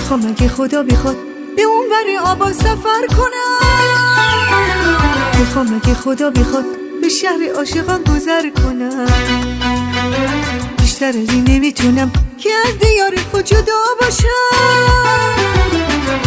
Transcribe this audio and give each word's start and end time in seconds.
می‌خوام 0.00 0.26
اگه 0.26 0.48
خدا 0.48 0.82
بخواد 0.82 1.16
به 1.56 1.62
اون 1.62 1.86
بری 1.90 2.16
آبا 2.16 2.52
سفر 2.52 3.06
کنم. 3.08 3.60
می‌خوام 5.38 5.80
اگه 5.82 5.94
خدا 5.94 6.30
بخواد 6.30 6.64
به 7.02 7.08
شهر 7.08 7.52
عاشقان 7.56 8.02
گذر 8.02 8.50
کنم. 8.50 9.06
بیشتر 10.78 11.08
از 11.08 11.16
این 11.16 11.44
نمی‌تونم 11.48 12.12
که 12.38 12.50
از 12.66 12.78
دیار 12.78 13.12
خود 13.30 13.44
جدا 13.44 13.72
باشم. 14.00 14.26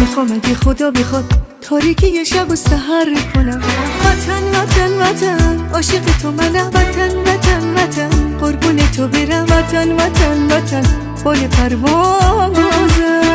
می‌خوام 0.00 0.32
اگه 0.32 0.54
خدا 0.54 0.90
بخواد 0.90 1.24
تاریکی 1.60 2.08
یه 2.08 2.24
شب 2.24 2.50
و 2.50 2.56
سهر 2.56 3.14
کنم. 3.34 3.62
وطن 4.04 4.60
وطن 4.60 4.92
وطن 5.02 5.70
عاشق 5.74 6.18
تو 6.22 6.30
منم. 6.30 6.66
وطن 6.66 7.16
وطن 7.16 7.74
وطن 7.74 8.38
قربون 8.40 8.76
تو 8.96 9.08
برم. 9.08 9.44
وطن 9.44 9.92
وطن 9.92 10.46
وطن 10.46 10.82
بال 11.24 11.46
پروازم. 11.46 13.29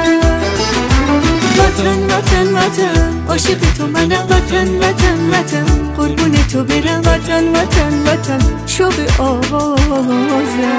وطن 1.60 2.00
وطن 2.12 2.48
وطن 2.56 3.28
عاشق 3.30 3.62
تو 3.78 3.86
منم. 3.88 4.26
وطن 4.30 4.70
وطن 4.82 5.20
وطن 5.32 5.68
قربون 5.98 6.36
تو 6.52 6.64
برم. 6.64 7.00
وطن 7.00 7.46
وطن 7.56 7.94
وطن 8.08 8.42
شب 8.68 8.98
آوازم. 9.20 10.75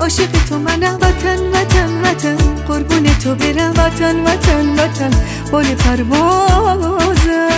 عاشق 0.00 0.32
تو 0.48 0.58
منم 0.58 0.94
وطن 0.94 1.40
وطن 1.52 1.90
وطن. 2.04 2.36
قربون 2.68 3.06
تو 3.22 3.34
برم 3.34 3.70
وطن 3.70 4.16
وطن 4.26 4.68
وطن. 4.78 5.10
بال 5.50 5.74
پروازم. 5.74 7.48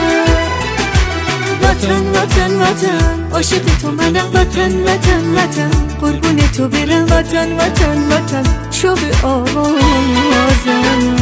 وطن 1.63 2.05
وطن 2.15 2.53
وطن. 2.63 3.33
عاشق 3.33 3.67
تو 3.83 3.91
منم 3.91 4.27
وطن 4.35 4.73
وطن 4.83 5.25
وطن. 5.37 5.71
قربون 6.01 6.39
تو 6.57 6.69
برم 6.69 7.05
وطن 7.05 7.53
وطن 7.53 7.99
وطن. 8.13 8.43
شب 8.71 8.99
آوازم. 9.23 11.17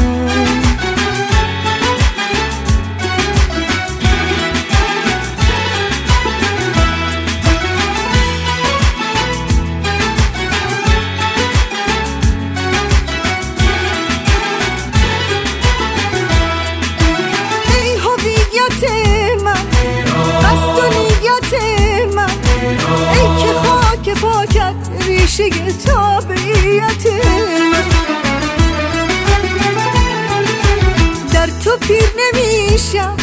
نمیشم. 32.95 33.17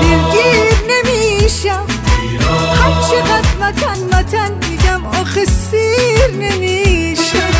دلگیر 0.00 0.76
نمیشم. 0.90 1.86
هر 2.80 2.92
چقدر 3.10 3.48
وطن 3.60 4.00
وطن 4.12 4.50
میگم 4.70 5.06
آخه 5.06 5.44
سیر 5.44 6.30
نمیشم. 6.40 7.52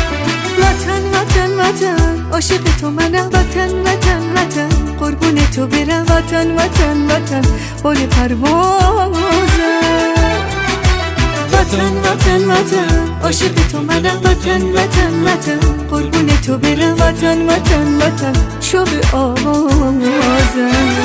وطن 0.59 1.03
وطن 1.13 1.51
وطن 1.59 2.25
عاشق 2.31 2.63
تو 2.81 2.89
منم. 2.89 3.27
وطن 3.27 3.69
وطن 3.69 4.23
وطن 4.35 4.69
قربون 4.99 5.35
تو 5.55 5.67
برم. 5.67 6.05
وطن 6.09 6.55
وطن 6.55 7.05
وطن 7.05 7.41
بال 7.83 8.05
پروازم. 8.05 9.23
وطن 11.53 11.93
وطن 12.05 12.51
وطن 12.51 13.21
عاشق 13.23 13.67
تو 13.71 13.81
منم. 13.81 14.21
وطن 14.23 14.61
وطن 14.63 15.13
وطن 15.25 15.59
قربون 15.91 16.29
تو 16.45 16.57
برم. 16.57 16.93
وطن 16.93 17.49
وطن 17.49 17.97
وطن 18.01 18.33
شب 18.61 18.87
آوازم. 19.13 20.98